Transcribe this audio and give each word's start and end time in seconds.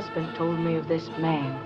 husband 0.00 0.32
told 0.36 0.60
me 0.60 0.76
of 0.76 0.86
this 0.86 1.08
man. 1.18 1.58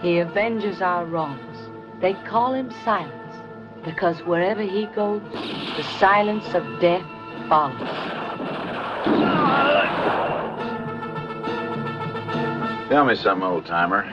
He 0.00 0.20
avenges 0.20 0.80
our 0.80 1.04
wrongs. 1.06 1.58
They 2.00 2.14
call 2.24 2.52
him 2.54 2.70
Silence, 2.84 3.34
because 3.84 4.20
wherever 4.20 4.62
he 4.62 4.86
goes, 4.94 5.22
the 5.32 5.82
silence 5.98 6.46
of 6.54 6.62
death 6.80 7.04
follows. 7.48 7.80
Tell 12.90 13.04
me 13.04 13.16
something, 13.16 13.42
old 13.44 13.66
timer. 13.66 14.04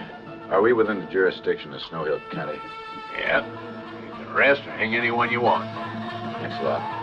Are 0.50 0.64
we 0.64 0.74
within 0.74 1.00
the 1.00 1.06
jurisdiction 1.12 1.72
of 1.72 1.82
Snow 1.84 2.04
Hill 2.04 2.20
County? 2.32 2.58
Yeah. 3.20 3.46
You 3.46 4.12
can 4.12 4.28
arrest 4.30 4.62
or 4.62 4.72
hang 4.72 4.96
anyone 4.96 5.32
you 5.32 5.42
want. 5.42 5.66
Thanks 6.42 6.58
a 6.60 6.64
lot. 6.64 7.02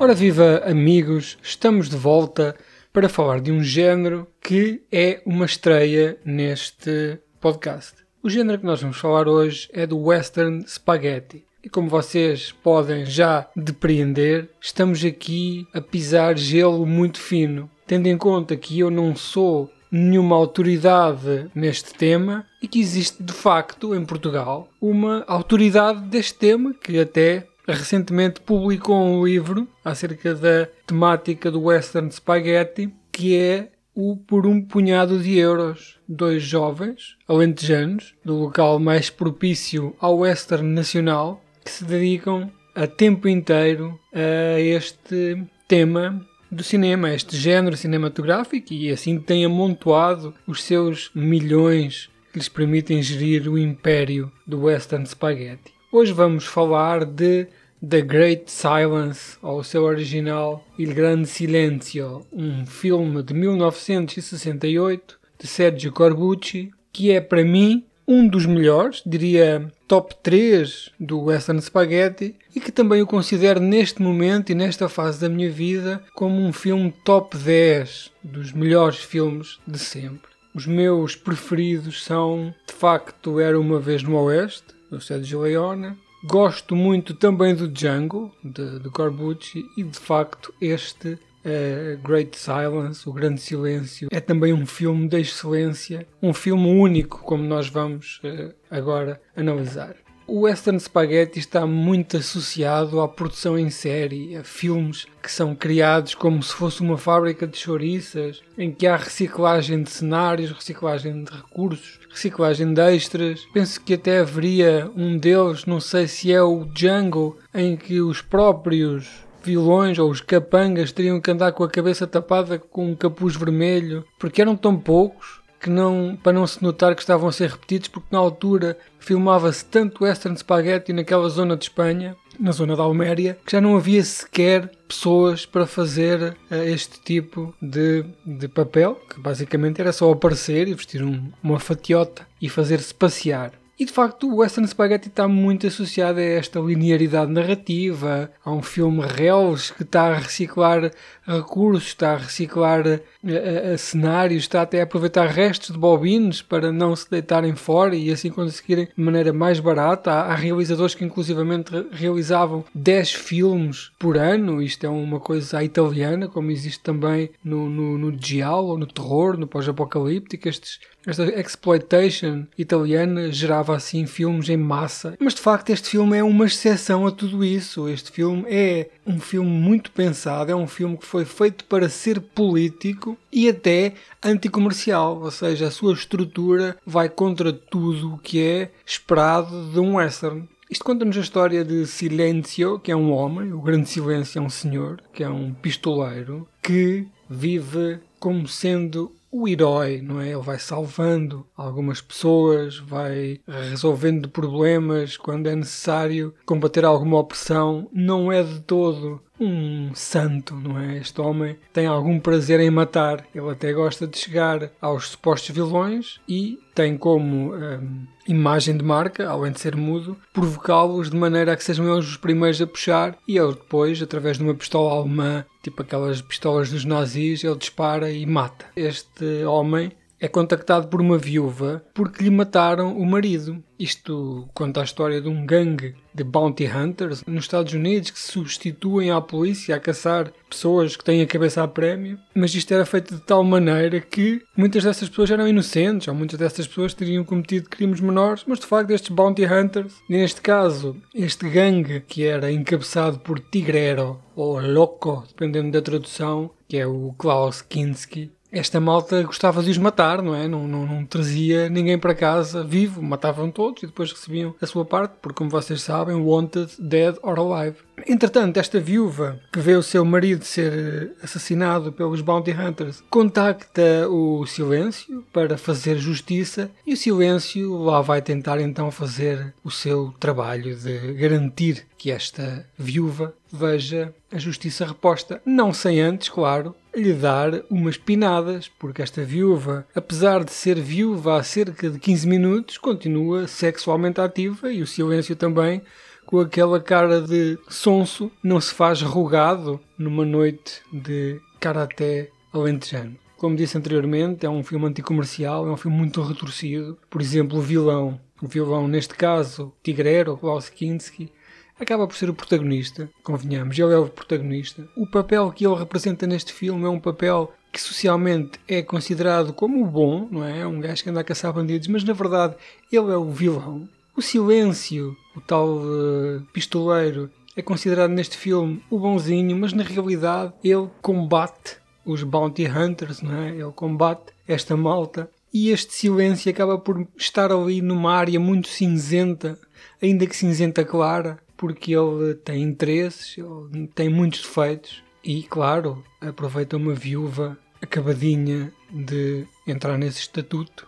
Ora 0.00 0.14
viva 0.14 0.62
amigos, 0.64 1.36
estamos 1.42 1.88
de 1.88 1.96
volta 1.96 2.54
para 2.92 3.08
falar 3.08 3.40
de 3.40 3.50
um 3.50 3.60
género 3.64 4.28
que 4.40 4.80
é 4.92 5.20
uma 5.26 5.44
estreia 5.44 6.16
neste 6.24 7.18
podcast. 7.40 7.94
O 8.22 8.30
género 8.30 8.60
que 8.60 8.64
nós 8.64 8.80
vamos 8.80 8.96
falar 8.96 9.26
hoje 9.26 9.68
é 9.72 9.88
do 9.88 9.98
Western 9.98 10.64
Spaghetti. 10.68 11.44
E 11.64 11.68
como 11.68 11.88
vocês 11.88 12.52
podem 12.62 13.04
já 13.06 13.48
depreender, 13.56 14.48
estamos 14.60 15.04
aqui 15.04 15.66
a 15.74 15.80
pisar 15.80 16.38
gelo 16.38 16.86
muito 16.86 17.18
fino, 17.18 17.68
tendo 17.84 18.06
em 18.06 18.16
conta 18.16 18.56
que 18.56 18.78
eu 18.78 18.92
não 18.92 19.16
sou 19.16 19.68
nenhuma 19.90 20.36
autoridade 20.36 21.50
neste 21.52 21.92
tema 21.92 22.46
e 22.62 22.68
que 22.68 22.78
existe 22.78 23.20
de 23.20 23.32
facto 23.32 23.96
em 23.96 24.04
Portugal 24.04 24.68
uma 24.80 25.24
autoridade 25.26 26.02
deste 26.02 26.34
tema 26.34 26.72
que 26.72 27.00
até 27.00 27.48
recentemente 27.74 28.40
publicou 28.40 28.96
um 28.96 29.26
livro 29.26 29.68
acerca 29.84 30.34
da 30.34 30.66
temática 30.86 31.50
do 31.50 31.62
Western 31.62 32.10
Spaghetti, 32.10 32.92
que 33.12 33.36
é 33.36 33.70
o 33.94 34.16
Por 34.16 34.46
um 34.46 34.62
Punhado 34.62 35.18
de 35.18 35.36
Euros. 35.36 35.98
Dois 36.08 36.42
jovens, 36.42 37.16
alentejanos, 37.26 38.14
do 38.24 38.34
local 38.34 38.78
mais 38.78 39.10
propício 39.10 39.94
ao 40.00 40.18
Western 40.18 40.68
nacional, 40.68 41.42
que 41.64 41.70
se 41.70 41.84
dedicam 41.84 42.50
a 42.74 42.86
tempo 42.86 43.28
inteiro 43.28 43.98
a 44.14 44.60
este 44.60 45.42
tema 45.66 46.24
do 46.50 46.62
cinema, 46.62 47.12
este 47.12 47.36
género 47.36 47.76
cinematográfico, 47.76 48.72
e 48.72 48.90
assim 48.90 49.18
têm 49.18 49.44
amontoado 49.44 50.32
os 50.46 50.62
seus 50.62 51.10
milhões 51.14 52.08
que 52.32 52.38
lhes 52.38 52.48
permitem 52.48 53.02
gerir 53.02 53.48
o 53.48 53.58
império 53.58 54.32
do 54.46 54.62
Western 54.62 55.04
Spaghetti. 55.04 55.77
Hoje 55.90 56.12
vamos 56.12 56.44
falar 56.44 57.06
de 57.06 57.46
The 57.80 58.02
Great 58.02 58.50
Silence, 58.50 59.38
ou 59.40 59.64
seu 59.64 59.84
original 59.84 60.62
Il 60.78 60.92
Grande 60.92 61.26
Silenzio, 61.26 62.26
um 62.30 62.66
filme 62.66 63.22
de 63.22 63.32
1968 63.32 65.18
de 65.38 65.46
Sergio 65.46 65.90
Corbucci, 65.90 66.70
que 66.92 67.10
é 67.10 67.22
para 67.22 67.42
mim 67.42 67.86
um 68.06 68.28
dos 68.28 68.44
melhores, 68.44 69.02
diria 69.06 69.72
top 69.86 70.14
3 70.22 70.90
do 71.00 71.22
Western 71.22 71.62
Spaghetti, 71.62 72.36
e 72.54 72.60
que 72.60 72.70
também 72.70 73.00
o 73.00 73.06
considero 73.06 73.58
neste 73.58 74.02
momento 74.02 74.52
e 74.52 74.54
nesta 74.54 74.90
fase 74.90 75.22
da 75.22 75.28
minha 75.30 75.50
vida 75.50 76.02
como 76.14 76.38
um 76.38 76.52
filme 76.52 76.92
top 77.02 77.34
10 77.34 78.10
dos 78.22 78.52
melhores 78.52 78.98
filmes 78.98 79.58
de 79.66 79.78
sempre. 79.78 80.28
Os 80.54 80.66
meus 80.66 81.16
preferidos 81.16 82.04
são, 82.04 82.54
de 82.66 82.74
facto, 82.74 83.40
Era 83.40 83.58
Uma 83.58 83.80
Vez 83.80 84.02
no 84.02 84.16
Oeste, 84.16 84.76
do 84.90 85.00
Sergio 85.00 85.40
Leone. 85.40 85.96
Gosto 86.24 86.74
muito 86.74 87.14
também 87.14 87.54
do 87.54 87.68
Django, 87.68 88.34
de, 88.42 88.80
de 88.80 88.90
Corbucci, 88.90 89.64
e 89.76 89.84
de 89.84 89.98
facto 89.98 90.52
este 90.60 91.10
uh, 91.12 91.98
Great 92.02 92.36
Silence, 92.36 93.08
O 93.08 93.12
Grande 93.12 93.40
Silêncio, 93.40 94.08
é 94.10 94.20
também 94.20 94.52
um 94.52 94.66
filme 94.66 95.08
de 95.08 95.20
excelência, 95.20 96.06
um 96.20 96.34
filme 96.34 96.66
único, 96.66 97.18
como 97.22 97.44
nós 97.44 97.68
vamos 97.68 98.20
uh, 98.24 98.52
agora 98.70 99.20
analisar. 99.36 99.94
O 100.30 100.40
Western 100.40 100.78
Spaghetti 100.78 101.38
está 101.38 101.66
muito 101.66 102.18
associado 102.18 103.00
à 103.00 103.08
produção 103.08 103.58
em 103.58 103.70
série, 103.70 104.36
a 104.36 104.44
filmes 104.44 105.06
que 105.22 105.32
são 105.32 105.54
criados 105.54 106.14
como 106.14 106.42
se 106.42 106.52
fosse 106.52 106.82
uma 106.82 106.98
fábrica 106.98 107.46
de 107.46 107.56
chouriças, 107.56 108.42
em 108.58 108.70
que 108.70 108.86
há 108.86 108.94
reciclagem 108.94 109.82
de 109.82 109.88
cenários, 109.88 110.52
reciclagem 110.52 111.24
de 111.24 111.32
recursos, 111.32 111.98
reciclagem 112.10 112.74
de 112.74 112.94
extras. 112.94 113.40
Penso 113.54 113.80
que 113.80 113.94
até 113.94 114.18
haveria 114.18 114.90
um 114.94 115.16
deles, 115.16 115.64
não 115.64 115.80
sei 115.80 116.06
se 116.06 116.30
é 116.30 116.42
o 116.42 116.66
Django, 116.66 117.38
em 117.54 117.74
que 117.74 118.02
os 118.02 118.20
próprios 118.20 119.08
vilões 119.42 119.98
ou 119.98 120.10
os 120.10 120.20
capangas 120.20 120.92
teriam 120.92 121.22
que 121.22 121.30
andar 121.30 121.52
com 121.52 121.64
a 121.64 121.70
cabeça 121.70 122.06
tapada 122.06 122.58
com 122.58 122.90
um 122.90 122.94
capuz 122.94 123.34
vermelho, 123.34 124.04
porque 124.18 124.42
eram 124.42 124.58
tão 124.58 124.78
poucos 124.78 125.40
que 125.60 125.68
não, 125.68 126.16
para 126.22 126.32
não 126.32 126.46
se 126.46 126.62
notar 126.62 126.94
que 126.94 127.00
estavam 127.00 127.28
a 127.28 127.32
ser 127.32 127.50
repetidos, 127.50 127.88
porque 127.88 128.08
na 128.12 128.18
altura 128.18 128.78
filmava-se 129.08 129.64
tanto 129.64 130.04
western 130.04 130.36
spaghetti 130.36 130.92
naquela 130.92 131.30
zona 131.30 131.56
de 131.56 131.64
Espanha, 131.64 132.14
na 132.38 132.52
zona 132.52 132.76
da 132.76 132.82
Alméria, 132.82 133.38
que 133.42 133.52
já 133.52 133.58
não 133.58 133.74
havia 133.74 134.04
sequer 134.04 134.70
pessoas 134.86 135.46
para 135.46 135.66
fazer 135.66 136.36
uh, 136.50 136.54
este 136.54 137.00
tipo 137.00 137.54
de, 137.60 138.04
de 138.26 138.46
papel, 138.48 138.96
que 139.08 139.18
basicamente 139.18 139.80
era 139.80 139.94
só 139.94 140.12
aparecer 140.12 140.68
e 140.68 140.74
vestir 140.74 141.02
um, 141.02 141.32
uma 141.42 141.58
fatiota 141.58 142.26
e 142.38 142.50
fazer-se 142.50 142.92
passear. 142.92 143.52
E 143.78 143.84
de 143.84 143.92
facto 143.92 144.28
o 144.28 144.36
Western 144.38 144.66
Spaghetti 144.66 145.08
está 145.08 145.26
muito 145.26 145.66
associado 145.66 146.18
a 146.18 146.22
esta 146.22 146.58
linearidade 146.58 147.30
narrativa, 147.32 148.30
a 148.44 148.50
um 148.50 148.60
filme 148.60 149.06
reles 149.06 149.70
que 149.70 149.84
está 149.84 150.08
a 150.08 150.18
reciclar 150.18 150.90
recursos, 151.24 151.86
está 151.86 152.12
a 152.12 152.16
reciclar 152.16 153.00
a, 153.24 153.72
a, 153.72 153.78
cenários, 153.78 154.44
está 154.44 154.62
até 154.62 154.80
a 154.80 154.84
aproveitar 154.84 155.26
restos 155.26 155.72
de 155.72 155.78
bobines 155.78 156.42
para 156.42 156.70
não 156.72 156.94
se 156.94 157.10
deitarem 157.10 157.54
fora 157.54 157.94
e 157.94 158.10
assim 158.10 158.30
conseguirem 158.30 158.86
de 158.86 159.02
maneira 159.02 159.32
mais 159.32 159.60
barata. 159.60 160.10
Há, 160.10 160.32
há 160.32 160.34
realizadores 160.34 160.94
que 160.94 161.04
inclusivamente 161.04 161.72
realizavam 161.92 162.64
10 162.74 163.12
filmes 163.12 163.90
por 163.98 164.16
ano, 164.16 164.62
isto 164.62 164.84
é 164.84 164.88
uma 164.88 165.20
coisa 165.20 165.62
italiana, 165.62 166.28
como 166.28 166.50
existe 166.50 166.80
também 166.80 167.30
no, 167.44 167.68
no, 167.68 167.98
no 167.98 168.16
Giallo, 168.18 168.78
no 168.78 168.86
terror, 168.86 169.36
no 169.36 169.46
pós-apocalíptico, 169.46 170.48
estes 170.48 170.78
esta 171.08 171.24
exploitation 171.40 172.44
italiana 172.58 173.32
gerava 173.32 173.74
assim 173.74 174.06
filmes 174.06 174.50
em 174.50 174.58
massa. 174.58 175.16
Mas 175.18 175.34
de 175.34 175.40
facto 175.40 175.70
este 175.70 175.88
filme 175.88 176.18
é 176.18 176.22
uma 176.22 176.44
exceção 176.44 177.06
a 177.06 177.10
tudo 177.10 177.42
isso. 177.42 177.88
Este 177.88 178.12
filme 178.12 178.44
é 178.46 178.90
um 179.06 179.18
filme 179.18 179.50
muito 179.50 179.90
pensado, 179.90 180.52
é 180.52 180.54
um 180.54 180.66
filme 180.66 180.98
que 180.98 181.06
foi 181.06 181.24
feito 181.24 181.64
para 181.64 181.88
ser 181.88 182.20
político 182.20 183.16
e 183.32 183.48
até 183.48 183.94
anticomercial, 184.22 185.20
ou 185.20 185.30
seja, 185.30 185.68
a 185.68 185.70
sua 185.70 185.92
estrutura 185.92 186.76
vai 186.86 187.08
contra 187.08 187.52
tudo 187.52 188.14
o 188.14 188.18
que 188.18 188.42
é 188.42 188.70
esperado 188.84 189.70
de 189.70 189.78
um 189.78 189.96
western. 189.96 190.48
Isto 190.70 190.84
conta-nos 190.84 191.16
a 191.16 191.20
história 191.20 191.64
de 191.64 191.86
Silencio, 191.86 192.78
que 192.78 192.92
é 192.92 192.96
um 192.96 193.10
homem, 193.10 193.52
o 193.52 193.60
grande 193.60 193.88
silêncio 193.88 194.38
é 194.38 194.42
um 194.42 194.50
senhor, 194.50 195.00
que 195.14 195.24
é 195.24 195.28
um 195.28 195.54
pistoleiro, 195.54 196.46
que 196.62 197.06
vive 197.28 198.00
como 198.20 198.46
sendo 198.46 199.10
o 199.30 199.46
herói, 199.46 200.00
não 200.02 200.20
é? 200.20 200.30
Ele 200.30 200.42
vai 200.42 200.58
salvando 200.58 201.46
algumas 201.56 202.00
pessoas, 202.00 202.78
vai 202.78 203.40
resolvendo 203.46 204.28
problemas 204.28 205.16
quando 205.16 205.48
é 205.48 205.54
necessário 205.54 206.34
combater 206.46 206.84
alguma 206.84 207.18
opressão. 207.18 207.88
Não 207.92 208.32
é 208.32 208.42
de 208.42 208.60
todo 208.60 209.20
um 209.40 209.94
santo, 209.94 210.54
não 210.54 210.78
é? 210.78 210.98
Este 210.98 211.20
homem 211.20 211.56
tem 211.72 211.86
algum 211.86 212.18
prazer 212.18 212.60
em 212.60 212.70
matar. 212.70 213.24
Ele 213.34 213.50
até 213.50 213.72
gosta 213.72 214.06
de 214.06 214.18
chegar 214.18 214.70
aos 214.80 215.08
supostos 215.08 215.54
vilões 215.54 216.20
e 216.28 216.58
tem 216.74 216.96
como 216.96 217.54
hum, 217.54 218.06
imagem 218.26 218.76
de 218.76 218.84
marca, 218.84 219.28
além 219.28 219.52
de 219.52 219.60
ser 219.60 219.74
mudo, 219.74 220.16
provocá-los 220.32 221.10
de 221.10 221.16
maneira 221.16 221.52
a 221.52 221.56
que 221.56 221.64
sejam 221.64 221.92
eles 221.92 222.08
os 222.08 222.16
primeiros 222.16 222.60
a 222.62 222.66
puxar 222.66 223.16
e 223.26 223.36
ele 223.36 223.52
depois, 223.52 224.00
através 224.00 224.38
de 224.38 224.44
uma 224.44 224.54
pistola 224.54 224.92
alemã, 224.92 225.44
tipo 225.62 225.82
aquelas 225.82 226.22
pistolas 226.22 226.70
dos 226.70 226.84
nazis, 226.84 227.42
ele 227.42 227.56
dispara 227.56 228.10
e 228.10 228.24
mata. 228.26 228.66
Este 228.76 229.44
homem 229.44 229.92
é 230.20 230.28
contactado 230.28 230.88
por 230.88 231.00
uma 231.00 231.18
viúva 231.18 231.82
porque 231.94 232.24
lhe 232.24 232.30
mataram 232.30 232.96
o 232.96 233.06
marido. 233.06 233.62
Isto 233.78 234.48
conta 234.52 234.80
a 234.80 234.84
história 234.84 235.20
de 235.20 235.28
um 235.28 235.46
gangue 235.46 235.94
de 236.12 236.24
bounty 236.24 236.66
hunters 236.66 237.22
nos 237.24 237.44
Estados 237.44 237.72
Unidos 237.72 238.10
que 238.10 238.18
substituem 238.18 239.12
à 239.12 239.20
polícia 239.20 239.76
a 239.76 239.80
caçar 239.80 240.32
pessoas 240.50 240.96
que 240.96 241.04
têm 241.04 241.22
a 241.22 241.26
cabeça 241.26 241.62
a 241.62 241.68
prémio. 241.68 242.18
Mas 242.34 242.52
isto 242.54 242.74
era 242.74 242.84
feito 242.84 243.14
de 243.14 243.20
tal 243.20 243.44
maneira 243.44 244.00
que 244.00 244.42
muitas 244.56 244.82
dessas 244.82 245.08
pessoas 245.08 245.30
eram 245.30 245.46
inocentes, 245.46 246.08
ou 246.08 246.14
muitas 246.14 246.40
dessas 246.40 246.66
pessoas 246.66 246.92
teriam 246.92 247.22
cometido 247.22 247.68
crimes 247.68 248.00
menores, 248.00 248.42
mas 248.48 248.58
de 248.58 248.66
facto 248.66 248.90
estes 248.90 249.10
bounty 249.10 249.46
hunters, 249.46 249.94
neste 250.08 250.40
caso, 250.40 250.96
este 251.14 251.48
gangue 251.48 252.00
que 252.00 252.24
era 252.24 252.50
encabeçado 252.50 253.20
por 253.20 253.38
Tigrero 253.38 254.20
ou 254.34 254.60
Loco, 254.60 255.24
dependendo 255.28 255.70
da 255.70 255.82
tradução, 255.82 256.50
que 256.68 256.76
é 256.76 256.86
o 256.86 257.14
Klaus 257.16 257.62
Kinski, 257.62 258.32
esta 258.50 258.80
malta 258.80 259.22
gostava 259.22 259.62
de 259.62 259.70
os 259.70 259.78
matar, 259.78 260.22
não 260.22 260.34
é? 260.34 260.48
Não, 260.48 260.66
não, 260.66 260.86
não 260.86 261.04
trazia 261.04 261.68
ninguém 261.68 261.98
para 261.98 262.14
casa 262.14 262.64
vivo, 262.64 263.02
matavam 263.02 263.50
todos 263.50 263.82
e 263.82 263.86
depois 263.86 264.12
recebiam 264.12 264.54
a 264.60 264.66
sua 264.66 264.84
parte, 264.84 265.14
porque, 265.20 265.38
como 265.38 265.50
vocês 265.50 265.82
sabem, 265.82 266.16
wanted, 266.16 266.70
dead 266.78 267.16
or 267.22 267.38
alive. 267.38 267.76
Entretanto, 268.06 268.58
esta 268.58 268.78
viúva 268.78 269.40
que 269.52 269.60
vê 269.60 269.74
o 269.74 269.82
seu 269.82 270.04
marido 270.04 270.44
ser 270.44 271.12
assassinado 271.22 271.92
pelos 271.92 272.20
bounty 272.20 272.52
hunters 272.52 273.02
contacta 273.10 274.08
o 274.08 274.46
Silêncio 274.46 275.24
para 275.32 275.58
fazer 275.58 275.98
justiça 275.98 276.70
e 276.86 276.94
o 276.94 276.96
Silêncio 276.96 277.76
lá 277.82 278.00
vai 278.00 278.22
tentar 278.22 278.60
então 278.60 278.90
fazer 278.90 279.52
o 279.64 279.70
seu 279.70 280.14
trabalho 280.18 280.76
de 280.76 281.12
garantir 281.14 281.87
que 281.98 282.12
esta 282.12 282.64
viúva 282.78 283.34
veja 283.52 284.14
a 284.30 284.38
justiça 284.38 284.86
reposta, 284.86 285.42
não 285.44 285.74
sem 285.74 286.00
antes, 286.00 286.28
claro, 286.28 286.74
lhe 286.94 287.12
dar 287.12 287.62
umas 287.68 287.96
pinadas, 287.96 288.68
porque 288.78 289.02
esta 289.02 289.24
viúva, 289.24 289.86
apesar 289.94 290.44
de 290.44 290.52
ser 290.52 290.80
viúva 290.80 291.38
há 291.38 291.42
cerca 291.42 291.90
de 291.90 291.98
15 291.98 292.28
minutos, 292.28 292.78
continua 292.78 293.48
sexualmente 293.48 294.20
ativa 294.20 294.72
e 294.72 294.80
o 294.80 294.86
silêncio 294.86 295.34
também, 295.34 295.82
com 296.24 296.38
aquela 296.38 296.80
cara 296.80 297.20
de 297.20 297.58
sonso, 297.68 298.30
não 298.42 298.60
se 298.60 298.72
faz 298.72 299.02
rugado 299.02 299.80
numa 299.98 300.24
noite 300.24 300.82
de 300.92 301.40
karaté 301.58 302.30
alentejano. 302.52 303.16
Como 303.36 303.56
disse 303.56 303.78
anteriormente, 303.78 304.44
é 304.44 304.50
um 304.50 304.64
filme 304.64 304.86
anticomercial, 304.86 305.66
é 305.66 305.70
um 305.70 305.76
filme 305.76 305.96
muito 305.96 306.20
retorcido. 306.20 306.98
Por 307.08 307.20
exemplo, 307.20 307.58
o 307.58 307.62
vilão, 307.62 308.20
o 308.42 308.48
vilão 308.48 308.88
neste 308.88 309.14
caso, 309.14 309.72
Tigrero, 309.82 310.36
Klaus 310.36 310.68
Kinski, 310.68 311.30
acaba 311.78 312.06
por 312.06 312.16
ser 312.16 312.28
o 312.30 312.34
protagonista, 312.34 313.08
convenhamos, 313.22 313.78
ele 313.78 313.94
é 313.94 313.98
o 313.98 314.08
protagonista. 314.08 314.88
O 314.96 315.06
papel 315.06 315.50
que 315.52 315.66
ele 315.66 315.76
representa 315.76 316.26
neste 316.26 316.52
filme 316.52 316.84
é 316.84 316.88
um 316.88 317.00
papel 317.00 317.52
que 317.72 317.80
socialmente 317.80 318.58
é 318.66 318.82
considerado 318.82 319.52
como 319.52 319.82
o 319.82 319.86
bom, 319.86 320.28
não 320.30 320.44
é? 320.44 320.66
Um 320.66 320.80
gajo 320.80 321.02
que 321.02 321.10
anda 321.10 321.20
a 321.20 321.24
caçar 321.24 321.52
bandidos, 321.52 321.88
mas 321.88 322.04
na 322.04 322.12
verdade 322.12 322.56
ele 322.90 323.12
é 323.12 323.16
o 323.16 323.30
vilão. 323.30 323.88
O 324.16 324.22
silêncio, 324.22 325.16
o 325.36 325.40
tal 325.40 325.68
uh, 325.68 326.42
pistoleiro, 326.52 327.30
é 327.56 327.62
considerado 327.62 328.10
neste 328.10 328.36
filme 328.36 328.82
o 328.90 328.98
bonzinho, 328.98 329.56
mas 329.56 329.72
na 329.72 329.82
realidade 329.82 330.52
ele 330.62 330.88
combate 331.02 331.76
os 332.04 332.22
bounty 332.22 332.66
hunters, 332.66 333.20
não 333.20 333.34
é? 333.34 333.50
Ele 333.50 333.72
combate 333.72 334.32
esta 334.46 334.76
malta 334.76 335.30
e 335.52 335.70
este 335.70 335.92
silêncio 335.92 336.50
acaba 336.50 336.78
por 336.78 337.06
estar 337.16 337.52
ali 337.52 337.82
numa 337.82 338.14
área 338.14 338.40
muito 338.40 338.68
cinzenta, 338.68 339.58
ainda 340.00 340.26
que 340.26 340.36
cinzenta 340.36 340.84
clara, 340.84 341.38
porque 341.58 341.92
ele 341.94 342.34
tem 342.36 342.62
interesses, 342.62 343.36
ele 343.36 343.88
tem 343.88 344.08
muitos 344.08 344.40
defeitos 344.40 345.02
e, 345.22 345.42
claro, 345.42 346.02
aproveita 346.20 346.76
uma 346.76 346.94
viúva 346.94 347.58
acabadinha 347.82 348.72
de 348.90 349.44
entrar 349.66 349.98
nesse 349.98 350.20
estatuto 350.20 350.86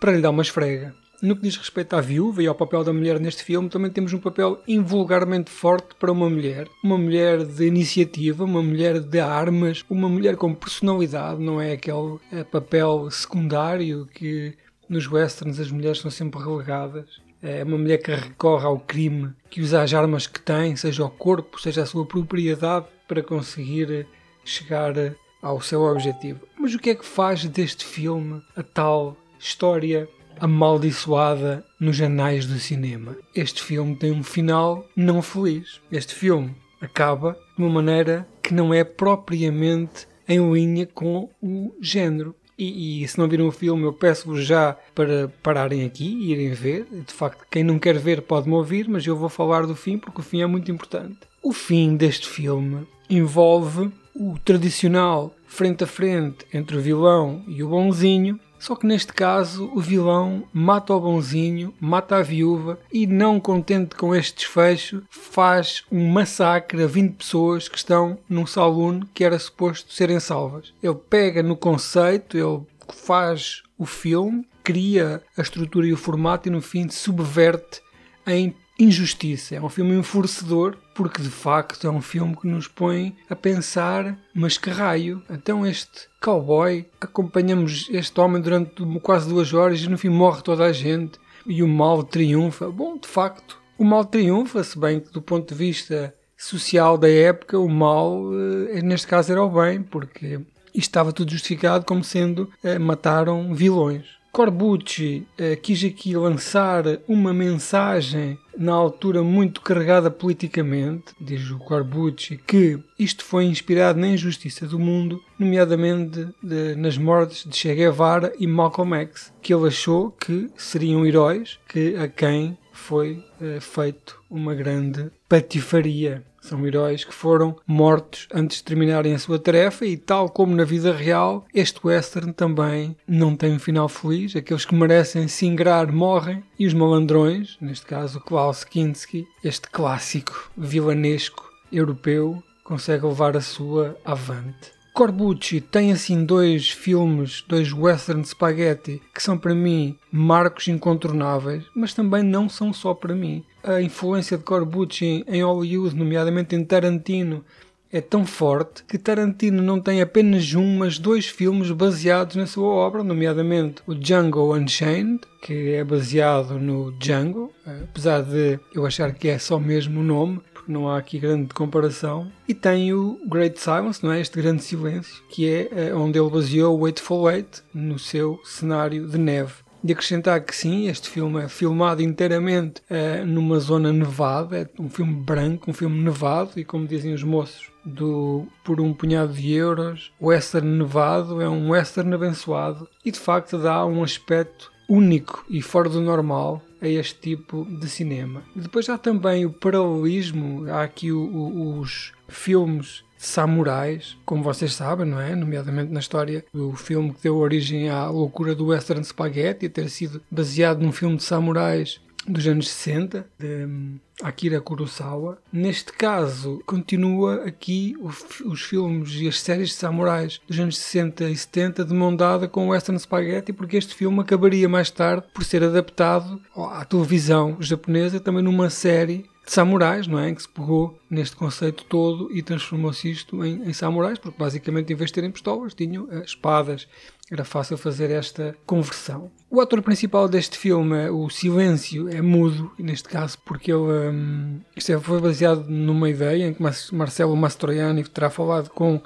para 0.00 0.12
lhe 0.12 0.22
dar 0.22 0.30
uma 0.30 0.42
esfrega. 0.42 0.94
No 1.20 1.34
que 1.34 1.42
diz 1.42 1.56
respeito 1.56 1.96
à 1.96 2.00
viúva 2.00 2.40
e 2.40 2.46
ao 2.46 2.54
papel 2.54 2.84
da 2.84 2.92
mulher 2.92 3.18
neste 3.18 3.42
filme, 3.42 3.68
também 3.68 3.90
temos 3.90 4.12
um 4.12 4.20
papel 4.20 4.62
invulgarmente 4.68 5.50
forte 5.50 5.96
para 5.98 6.12
uma 6.12 6.30
mulher. 6.30 6.68
Uma 6.82 6.96
mulher 6.96 7.44
de 7.44 7.66
iniciativa, 7.66 8.44
uma 8.44 8.62
mulher 8.62 9.00
de 9.00 9.18
armas, 9.18 9.84
uma 9.90 10.08
mulher 10.08 10.36
com 10.36 10.54
personalidade, 10.54 11.42
não 11.42 11.60
é 11.60 11.72
aquele 11.72 12.18
é, 12.30 12.44
papel 12.44 13.10
secundário 13.10 14.06
que 14.14 14.54
nos 14.88 15.10
westerns 15.10 15.58
as 15.58 15.72
mulheres 15.72 15.98
são 15.98 16.10
sempre 16.10 16.40
relegadas. 16.40 17.20
É 17.42 17.62
uma 17.62 17.78
mulher 17.78 17.98
que 17.98 18.10
recorre 18.10 18.66
ao 18.66 18.80
crime, 18.80 19.32
que 19.48 19.60
usa 19.60 19.82
as 19.82 19.94
armas 19.94 20.26
que 20.26 20.40
tem, 20.40 20.74
seja 20.74 21.04
o 21.04 21.10
corpo, 21.10 21.60
seja 21.60 21.82
a 21.82 21.86
sua 21.86 22.04
propriedade, 22.04 22.86
para 23.06 23.22
conseguir 23.22 24.06
chegar 24.44 24.94
ao 25.40 25.60
seu 25.60 25.82
objetivo. 25.82 26.40
Mas 26.58 26.74
o 26.74 26.78
que 26.78 26.90
é 26.90 26.94
que 26.94 27.04
faz 27.04 27.44
deste 27.44 27.84
filme 27.84 28.42
a 28.56 28.62
tal 28.62 29.16
história 29.38 30.08
amaldiçoada 30.40 31.64
nos 31.78 32.00
anais 32.00 32.46
do 32.46 32.58
cinema? 32.58 33.16
Este 33.34 33.62
filme 33.62 33.96
tem 33.96 34.10
um 34.12 34.22
final 34.22 34.84
não 34.96 35.22
feliz. 35.22 35.80
Este 35.90 36.14
filme 36.14 36.54
acaba 36.80 37.38
de 37.56 37.62
uma 37.62 37.70
maneira 37.70 38.26
que 38.42 38.54
não 38.54 38.72
é 38.72 38.82
propriamente 38.84 40.06
em 40.28 40.52
linha 40.52 40.86
com 40.86 41.30
o 41.40 41.74
género. 41.80 42.34
E, 42.58 43.04
e, 43.04 43.08
se 43.08 43.16
não 43.18 43.28
viram 43.28 43.46
o 43.46 43.52
filme, 43.52 43.84
eu 43.84 43.92
peço-vos 43.92 44.44
já 44.44 44.76
para 44.94 45.28
pararem 45.42 45.84
aqui 45.84 46.04
e 46.04 46.32
irem 46.32 46.52
ver. 46.52 46.86
De 47.06 47.12
facto, 47.12 47.46
quem 47.48 47.62
não 47.62 47.78
quer 47.78 47.96
ver 47.96 48.22
pode-me 48.22 48.54
ouvir, 48.54 48.88
mas 48.88 49.06
eu 49.06 49.16
vou 49.16 49.28
falar 49.28 49.64
do 49.64 49.76
fim 49.76 49.96
porque 49.96 50.20
o 50.20 50.24
fim 50.24 50.42
é 50.42 50.46
muito 50.46 50.70
importante. 50.70 51.18
O 51.40 51.52
fim 51.52 51.96
deste 51.96 52.28
filme 52.28 52.84
envolve 53.08 53.92
o 54.14 54.36
tradicional 54.44 55.32
frente 55.46 55.84
a 55.84 55.86
frente 55.86 56.44
entre 56.52 56.76
o 56.76 56.80
vilão 56.80 57.44
e 57.46 57.62
o 57.62 57.68
bonzinho, 57.68 58.38
só 58.58 58.74
que 58.74 58.86
neste 58.86 59.12
caso 59.12 59.70
o 59.74 59.80
vilão 59.80 60.44
mata 60.52 60.94
o 60.94 61.00
bonzinho, 61.00 61.74
mata 61.80 62.16
a 62.16 62.22
viúva 62.22 62.78
e, 62.92 63.06
não 63.06 63.40
contente 63.40 63.94
com 63.94 64.14
este 64.14 64.36
desfecho, 64.36 65.02
faz 65.10 65.84
um 65.90 66.08
massacre 66.08 66.82
a 66.82 66.86
20 66.86 67.16
pessoas 67.16 67.68
que 67.68 67.76
estão 67.76 68.18
num 68.28 68.46
saloon 68.46 69.00
que 69.14 69.24
era 69.24 69.38
suposto 69.38 69.92
serem 69.92 70.20
salvas. 70.20 70.72
Ele 70.82 70.94
pega 70.94 71.42
no 71.42 71.56
conceito, 71.56 72.36
ele 72.36 72.60
faz 72.88 73.62
o 73.76 73.86
filme, 73.86 74.46
cria 74.64 75.22
a 75.36 75.42
estrutura 75.42 75.86
e 75.86 75.92
o 75.92 75.96
formato 75.96 76.48
e 76.48 76.52
no 76.52 76.60
fim 76.60 76.88
subverte 76.88 77.80
em 78.26 78.54
injustiça. 78.78 79.56
É 79.56 79.60
um 79.60 79.68
filme 79.68 79.96
enfurecedor 79.96 80.76
porque 80.94 81.20
de 81.20 81.30
facto 81.30 81.86
é 81.86 81.90
um 81.90 82.00
filme 82.00 82.36
que 82.36 82.46
nos 82.46 82.68
põe 82.68 83.16
a 83.28 83.34
pensar, 83.34 84.18
mas 84.34 84.56
que 84.56 84.70
raio? 84.70 85.22
Então 85.28 85.66
este 85.66 86.08
cowboy, 86.20 86.86
acompanhamos 87.00 87.88
este 87.90 88.20
homem 88.20 88.40
durante 88.40 88.82
quase 89.00 89.28
duas 89.28 89.52
horas 89.52 89.80
e 89.80 89.88
no 89.88 89.98
fim 89.98 90.08
morre 90.08 90.42
toda 90.42 90.64
a 90.64 90.72
gente 90.72 91.18
e 91.46 91.62
o 91.62 91.68
mal 91.68 92.02
triunfa. 92.02 92.70
Bom, 92.70 92.98
de 92.98 93.08
facto, 93.08 93.58
o 93.76 93.84
mal 93.84 94.04
triunfa, 94.04 94.62
se 94.62 94.78
bem 94.78 95.00
que 95.00 95.12
do 95.12 95.22
ponto 95.22 95.54
de 95.54 95.58
vista 95.58 96.14
social 96.36 96.96
da 96.96 97.08
época, 97.08 97.58
o 97.58 97.68
mal, 97.68 98.22
eh, 98.70 98.82
neste 98.82 99.06
caso, 99.06 99.32
era 99.32 99.42
o 99.42 99.50
bem, 99.50 99.82
porque 99.82 100.40
isto 100.74 100.90
estava 100.90 101.12
tudo 101.12 101.32
justificado 101.32 101.84
como 101.84 102.04
sendo 102.04 102.48
eh, 102.62 102.78
mataram 102.78 103.54
vilões. 103.54 104.17
Corbucci 104.32 105.26
eh, 105.36 105.56
quis 105.56 105.84
aqui 105.84 106.16
lançar 106.16 106.84
uma 107.08 107.32
mensagem 107.32 108.38
na 108.56 108.72
altura 108.72 109.22
muito 109.22 109.60
carregada 109.60 110.10
politicamente, 110.10 111.14
diz 111.20 111.50
o 111.50 111.58
Corbucci, 111.58 112.38
que 112.46 112.78
isto 112.98 113.24
foi 113.24 113.44
inspirado 113.44 113.98
na 113.98 114.08
injustiça 114.08 114.66
do 114.66 114.78
mundo, 114.78 115.22
nomeadamente 115.38 116.28
de, 116.42 116.74
nas 116.74 116.98
mortes 116.98 117.48
de 117.48 117.56
Che 117.56 117.74
Guevara 117.74 118.32
e 118.38 118.46
Malcolm 118.46 118.94
X, 118.96 119.32
que 119.40 119.54
ele 119.54 119.68
achou 119.68 120.10
que 120.10 120.50
seriam 120.56 121.06
heróis 121.06 121.58
que 121.68 121.96
a 121.96 122.08
quem 122.08 122.58
foi 122.72 123.24
eh, 123.40 123.58
feito 123.60 124.20
uma 124.30 124.54
grande 124.54 125.10
patifaria. 125.28 126.24
São 126.40 126.66
heróis 126.66 127.04
que 127.04 127.12
foram 127.12 127.56
mortos 127.66 128.28
antes 128.32 128.58
de 128.58 128.64
terminarem 128.64 129.14
a 129.14 129.18
sua 129.18 129.38
tarefa 129.38 129.84
e, 129.84 129.96
tal 129.96 130.28
como 130.28 130.54
na 130.54 130.64
vida 130.64 130.92
real, 130.92 131.46
este 131.52 131.80
western 131.84 132.32
também 132.32 132.96
não 133.06 133.36
tem 133.36 133.54
um 133.54 133.58
final 133.58 133.88
feliz. 133.88 134.34
Aqueles 134.34 134.64
que 134.64 134.74
merecem 134.74 135.28
se 135.28 135.46
ingrar 135.46 135.90
morrem 135.92 136.42
e 136.58 136.66
os 136.66 136.74
malandrões, 136.74 137.56
neste 137.60 137.86
caso 137.86 138.20
Klaus 138.20 138.64
Kinski, 138.64 139.26
este 139.42 139.68
clássico 139.68 140.50
vilanesco 140.56 141.50
europeu, 141.72 142.42
consegue 142.64 143.06
levar 143.06 143.36
a 143.36 143.40
sua 143.40 143.96
avante. 144.04 144.78
Corbucci 144.98 145.60
tem 145.60 145.92
assim 145.92 146.24
dois 146.24 146.70
filmes, 146.70 147.44
dois 147.46 147.72
western 147.72 148.24
spaghetti, 148.24 149.00
que 149.14 149.22
são 149.22 149.38
para 149.38 149.54
mim 149.54 149.96
marcos 150.10 150.66
incontornáveis, 150.66 151.62
mas 151.72 151.94
também 151.94 152.24
não 152.24 152.48
são 152.48 152.72
só 152.72 152.92
para 152.92 153.14
mim. 153.14 153.44
A 153.68 153.82
influência 153.82 154.38
de 154.38 154.44
Corbucci 154.44 155.26
em 155.28 155.42
Hollywood, 155.42 155.94
nomeadamente 155.94 156.56
em 156.56 156.64
Tarantino, 156.64 157.44
é 157.92 158.00
tão 158.00 158.24
forte 158.24 158.82
que 158.84 158.96
Tarantino 158.96 159.62
não 159.62 159.78
tem 159.78 160.00
apenas 160.00 160.54
um, 160.54 160.78
mas 160.78 160.98
dois 160.98 161.26
filmes 161.26 161.70
baseados 161.70 162.34
na 162.36 162.46
sua 162.46 162.66
obra, 162.66 163.04
nomeadamente 163.04 163.82
o 163.86 163.94
Django 163.94 164.56
Unchained, 164.56 165.20
que 165.42 165.72
é 165.74 165.84
baseado 165.84 166.58
no 166.58 166.92
Django, 166.92 167.52
apesar 167.66 168.22
de 168.22 168.58
eu 168.74 168.86
achar 168.86 169.12
que 169.12 169.28
é 169.28 169.38
só 169.38 169.58
mesmo 169.58 170.00
o 170.00 170.02
nome, 170.02 170.40
não 170.66 170.88
há 170.88 170.96
aqui 170.96 171.18
grande 171.18 171.52
comparação. 171.52 172.32
E 172.48 172.54
tem 172.54 172.94
o 172.94 173.20
Great 173.28 173.60
Silence, 173.60 174.02
não 174.02 174.12
é? 174.12 174.20
Este 174.22 174.40
grande 174.40 174.64
silêncio, 174.64 175.22
que 175.28 175.46
é 175.46 175.68
eh, 175.72 175.94
onde 175.94 176.18
ele 176.18 176.30
baseou 176.30 176.80
o 176.80 176.86
Eightful 176.86 177.30
Eight 177.30 177.62
no 177.74 177.98
seu 177.98 178.40
cenário 178.44 179.06
de 179.06 179.18
neve. 179.18 179.67
De 179.82 179.92
acrescentar 179.92 180.40
que 180.40 180.54
sim, 180.54 180.88
este 180.88 181.08
filme 181.08 181.42
é 181.42 181.48
filmado 181.48 182.02
inteiramente 182.02 182.82
uh, 182.90 183.24
numa 183.24 183.60
zona 183.60 183.92
nevada, 183.92 184.58
é 184.58 184.68
um 184.82 184.88
filme 184.88 185.14
branco, 185.14 185.70
um 185.70 185.74
filme 185.74 186.02
nevado, 186.02 186.58
e 186.58 186.64
como 186.64 186.86
dizem 186.86 187.14
os 187.14 187.22
moços, 187.22 187.70
do 187.84 188.46
Por 188.64 188.80
um 188.80 188.92
Punhado 188.92 189.32
de 189.32 189.52
Euros, 189.52 190.12
o 190.20 190.26
western 190.26 190.68
nevado 190.68 191.40
é 191.40 191.48
um 191.48 191.70
western 191.70 192.12
abençoado 192.14 192.88
e 193.04 193.10
de 193.10 193.18
facto 193.18 193.56
dá 193.56 193.86
um 193.86 194.02
aspecto 194.02 194.70
único 194.88 195.44
e 195.48 195.62
fora 195.62 195.88
do 195.88 196.00
normal 196.00 196.62
a 196.80 196.88
este 196.88 197.18
tipo 197.20 197.64
de 197.64 197.88
cinema. 197.88 198.42
Depois 198.54 198.88
há 198.88 198.96
também 198.96 199.44
o 199.44 199.52
paralelismo, 199.52 200.70
há 200.70 200.82
aqui 200.82 201.12
o, 201.12 201.20
o, 201.20 201.78
os 201.78 202.12
filmes 202.28 203.04
samurais, 203.18 204.16
como 204.24 204.42
vocês 204.42 204.72
sabem, 204.72 205.04
não 205.04 205.20
é? 205.20 205.34
Nomeadamente 205.34 205.92
na 205.92 206.00
história 206.00 206.44
do 206.54 206.72
filme 206.74 207.12
que 207.12 207.22
deu 207.22 207.36
origem 207.36 207.90
à 207.90 208.08
loucura 208.08 208.54
do 208.54 208.66
Western 208.66 209.04
Spaghetti, 209.04 209.66
a 209.66 209.70
ter 209.70 209.90
sido 209.90 210.22
baseado 210.30 210.80
num 210.80 210.92
filme 210.92 211.16
de 211.16 211.24
samurais 211.24 212.00
dos 212.26 212.46
anos 212.46 212.68
60, 212.68 213.26
de 213.38 213.64
hum, 213.64 213.98
Akira 214.22 214.60
Kurosawa. 214.60 215.38
Neste 215.52 215.92
caso, 215.92 216.62
continua 216.66 217.44
aqui 217.46 217.96
os 218.44 218.62
filmes 218.62 219.14
e 219.14 219.28
as 219.28 219.40
séries 219.40 219.70
de 219.70 219.74
samurais 219.76 220.40
dos 220.46 220.58
anos 220.58 220.76
60 220.78 221.24
e 221.30 221.36
70 221.36 221.84
de 221.84 221.94
mão 221.94 222.14
dada 222.14 222.46
com 222.46 222.66
o 222.66 222.70
Western 222.70 222.98
Spaghetti, 222.98 223.52
porque 223.52 223.76
este 223.76 223.94
filme 223.94 224.20
acabaria 224.20 224.68
mais 224.68 224.90
tarde 224.90 225.26
por 225.32 225.44
ser 225.44 225.62
adaptado 225.64 226.40
à 226.54 226.84
televisão 226.84 227.56
japonesa, 227.60 228.20
também 228.20 228.42
numa 228.42 228.68
série 228.68 229.24
de 229.48 229.54
samurais, 229.54 230.06
não 230.06 230.18
é? 230.18 230.34
Que 230.34 230.42
se 230.42 230.48
pegou 230.48 230.98
neste 231.08 231.34
conceito 231.34 231.82
todo 231.84 232.30
e 232.30 232.42
transformou-se 232.42 233.10
isto 233.10 233.42
em, 233.42 233.62
em, 233.66 233.72
samurais, 233.72 234.18
porque 234.18 234.38
basicamente 234.38 234.92
em 234.92 234.96
vez 234.96 235.08
de 235.08 235.14
terem 235.14 235.30
pistolas, 235.30 235.72
tinham 235.72 236.04
uh, 236.04 236.22
espadas. 236.22 236.86
Era 237.30 237.44
fácil 237.44 237.78
fazer 237.78 238.10
esta 238.10 238.54
conversão. 238.66 239.30
O 239.50 239.60
ator 239.60 239.80
principal 239.82 240.28
deste 240.28 240.56
filme, 240.58 241.08
o 241.08 241.30
Silêncio, 241.30 242.08
é 242.08 242.20
mudo, 242.20 242.70
neste 242.78 243.08
caso, 243.08 243.38
porque 243.44 243.72
ele. 243.72 243.80
Um, 243.80 244.60
isto 244.76 244.92
é, 244.92 245.00
foi 245.00 245.20
baseado 245.20 245.66
numa 245.66 246.10
ideia 246.10 246.46
em 246.46 246.54
que 246.54 246.62
Marcelo 246.92 247.36
Mastroianni 247.36 248.04
terá 248.04 248.28
falado 248.28 248.68
com 248.70 249.00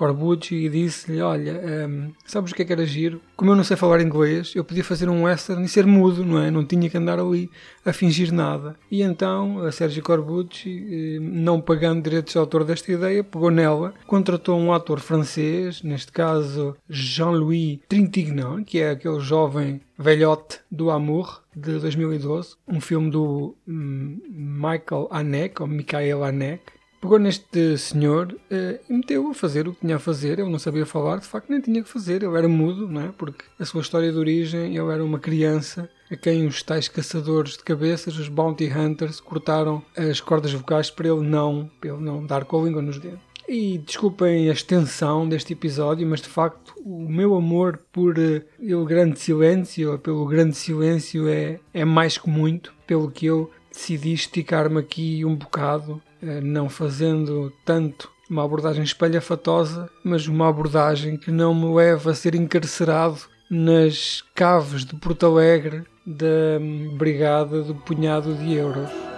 Corbucci 0.00 0.54
e 0.54 0.68
disse-lhe: 0.70 1.20
Olha, 1.20 1.60
um, 1.86 2.10
sabes 2.24 2.52
o 2.52 2.54
que 2.54 2.62
é 2.62 2.64
que 2.64 2.72
era 2.72 2.86
giro? 2.86 3.20
Como 3.36 3.50
eu 3.50 3.56
não 3.56 3.62
sei 3.62 3.76
falar 3.76 4.00
inglês, 4.00 4.54
eu 4.54 4.64
podia 4.64 4.82
fazer 4.82 5.10
um 5.10 5.24
western 5.24 5.62
e 5.62 5.68
ser 5.68 5.84
mudo, 5.84 6.24
não 6.24 6.42
é? 6.42 6.50
Não 6.50 6.64
tinha 6.64 6.88
que 6.88 6.96
andar 6.96 7.20
ali 7.20 7.50
a 7.84 7.92
fingir 7.92 8.32
nada. 8.32 8.76
E 8.90 9.02
então 9.02 9.62
a 9.62 9.70
Sérgio 9.70 10.02
Corbucci, 10.02 11.18
hum, 11.20 11.30
não 11.34 11.60
pagando 11.60 12.02
direitos 12.02 12.32
de 12.32 12.38
autor 12.38 12.64
desta 12.64 12.90
ideia, 12.90 13.22
pegou 13.22 13.50
nela, 13.50 13.92
contratou 14.06 14.58
um 14.58 14.72
ator 14.72 15.00
francês, 15.00 15.82
neste 15.82 16.10
caso 16.10 16.74
Jean-Louis 16.88 17.80
Trintignant, 17.86 18.64
que 18.64 18.80
é 18.80 18.92
aquele 18.92 19.20
jovem 19.20 19.82
velhote 19.98 20.60
do 20.70 20.90
Amour 20.90 21.42
de 21.54 21.78
2012, 21.78 22.54
um 22.66 22.80
filme 22.80 23.10
do 23.10 23.54
hum, 23.68 24.18
Michael 24.30 25.08
Haneke, 25.10 25.60
ou 25.60 25.68
Michael 25.68 26.24
Haneke 26.24 26.79
pegou 27.00 27.18
neste 27.18 27.78
senhor 27.78 28.32
uh, 28.32 28.80
e 28.88 28.92
meteu 28.92 29.28
a 29.28 29.34
fazer 29.34 29.66
o 29.66 29.72
que 29.72 29.80
tinha 29.80 29.96
a 29.96 30.00
fazer. 30.00 30.38
Ele 30.38 30.50
não 30.50 30.58
sabia 30.58 30.84
falar, 30.84 31.18
de 31.18 31.26
facto, 31.26 31.48
nem 31.48 31.60
tinha 31.60 31.82
que 31.82 31.88
fazer. 31.88 32.22
Ele 32.22 32.36
era 32.36 32.48
mudo, 32.48 32.86
não 32.88 33.00
é? 33.00 33.12
Porque 33.16 33.44
a 33.58 33.64
sua 33.64 33.80
história 33.80 34.12
de 34.12 34.18
origem, 34.18 34.76
ele 34.76 34.92
era 34.92 35.04
uma 35.04 35.18
criança 35.18 35.88
a 36.10 36.16
quem 36.16 36.46
os 36.46 36.62
tais 36.62 36.88
caçadores 36.88 37.56
de 37.56 37.64
cabeças, 37.64 38.18
os 38.18 38.28
bounty 38.28 38.70
hunters, 38.70 39.20
cortaram 39.20 39.82
as 39.96 40.20
cordas 40.20 40.52
vocais 40.52 40.90
para 40.90 41.08
ele 41.08 41.22
não, 41.22 41.70
para 41.80 41.90
ele 41.90 42.02
não 42.02 42.26
dar 42.26 42.44
com 42.44 42.60
a 42.60 42.64
língua 42.64 42.82
nos 42.82 42.98
dedos. 42.98 43.20
E 43.48 43.78
desculpem 43.78 44.48
a 44.48 44.52
extensão 44.52 45.28
deste 45.28 45.54
episódio, 45.54 46.06
mas 46.06 46.20
de 46.20 46.28
facto 46.28 46.72
o 46.84 47.08
meu 47.08 47.34
amor 47.34 47.80
por 47.90 48.16
uh, 48.18 48.42
ele 48.60 48.84
grande 48.84 49.18
silêncio, 49.18 49.98
pelo 49.98 50.26
grande 50.26 50.54
silêncio, 50.54 51.28
é, 51.28 51.58
é 51.72 51.84
mais 51.84 52.16
que 52.18 52.28
muito, 52.28 52.72
pelo 52.86 53.10
que 53.10 53.26
eu 53.26 53.50
decidi 53.72 54.12
esticar-me 54.12 54.78
aqui 54.78 55.24
um 55.24 55.34
bocado 55.34 56.00
não 56.42 56.68
fazendo 56.68 57.52
tanto 57.64 58.10
uma 58.28 58.44
abordagem 58.44 58.84
espalhafatosa, 58.84 59.90
mas 60.04 60.28
uma 60.28 60.48
abordagem 60.48 61.16
que 61.16 61.30
não 61.30 61.54
me 61.54 61.74
leva 61.74 62.12
a 62.12 62.14
ser 62.14 62.34
encarcerado 62.34 63.18
nas 63.50 64.22
caves 64.34 64.84
de 64.84 64.94
Porto 64.94 65.26
Alegre 65.26 65.82
da 66.06 66.60
hum, 66.60 66.96
Brigada 66.96 67.62
do 67.62 67.74
Punhado 67.74 68.34
de 68.34 68.54
Euros. 68.54 69.09